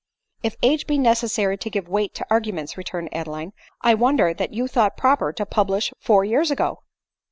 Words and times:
"If 0.41 0.55
age 0.63 0.87
be 0.87 0.97
necessary 0.97 1.57
to 1.59 1.69
give 1.69 1.87
weight 1.87 2.15
to 2.15 2.25
arguments," 2.31 2.75
returned 2.75 3.09
Adeline," 3.11 3.53
I 3.83 3.93
wonder 3.93 4.33
that 4.33 4.51
you 4.51 4.67
thought 4.67 4.97
proper 4.97 5.31
to 5.33 5.45
publish 5.45 5.93
four 5.99 6.23
years 6.25 6.49
ago." 6.49 6.79